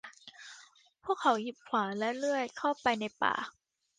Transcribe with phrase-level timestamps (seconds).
[1.03, 3.33] พวกเขาหยิบขวานและเลื่อยเข้าไปในป่า